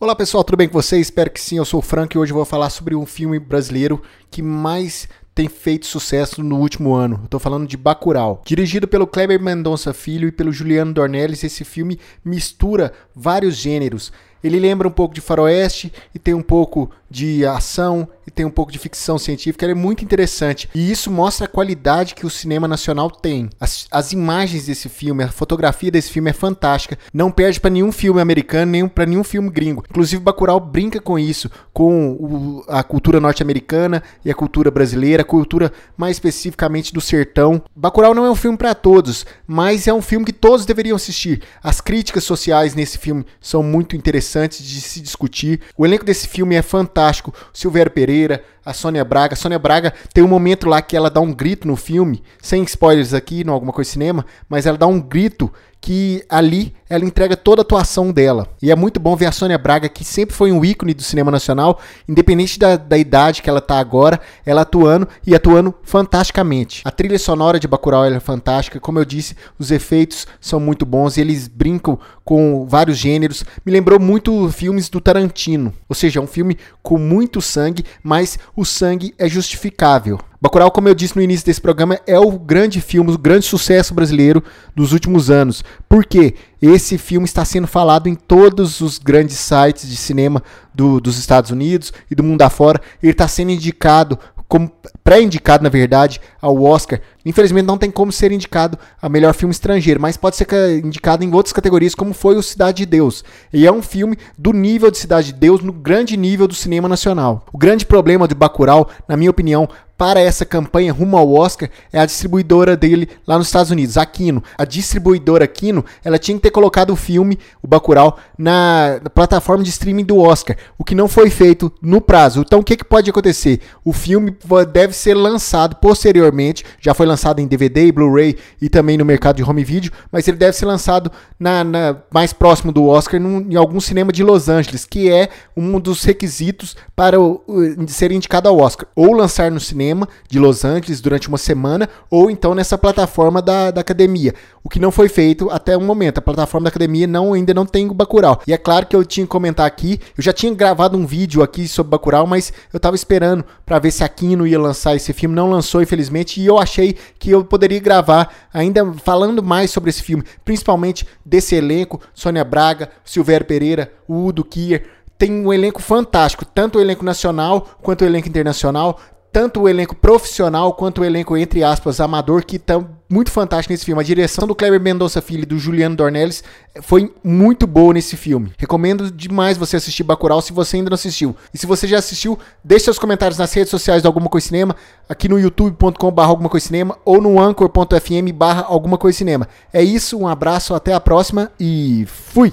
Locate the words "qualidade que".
21.48-22.26